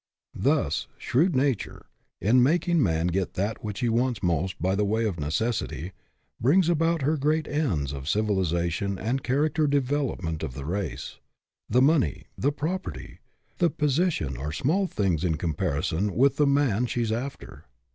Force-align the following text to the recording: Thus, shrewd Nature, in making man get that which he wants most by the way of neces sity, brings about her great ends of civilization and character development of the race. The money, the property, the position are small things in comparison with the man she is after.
Thus, 0.33 0.87
shrewd 0.97 1.35
Nature, 1.35 1.85
in 2.19 2.41
making 2.41 2.81
man 2.81 3.05
get 3.05 3.35
that 3.35 3.63
which 3.63 3.81
he 3.81 3.87
wants 3.89 4.23
most 4.23 4.59
by 4.59 4.73
the 4.73 4.83
way 4.83 5.05
of 5.05 5.17
neces 5.17 5.61
sity, 5.61 5.91
brings 6.39 6.69
about 6.69 7.03
her 7.03 7.17
great 7.17 7.47
ends 7.47 7.93
of 7.93 8.09
civilization 8.09 8.97
and 8.97 9.21
character 9.21 9.67
development 9.67 10.41
of 10.41 10.55
the 10.55 10.65
race. 10.65 11.19
The 11.69 11.83
money, 11.83 12.23
the 12.35 12.51
property, 12.51 13.19
the 13.59 13.69
position 13.69 14.37
are 14.37 14.51
small 14.51 14.87
things 14.87 15.23
in 15.23 15.37
comparison 15.37 16.15
with 16.15 16.37
the 16.37 16.47
man 16.47 16.87
she 16.87 17.03
is 17.03 17.11
after. 17.11 17.65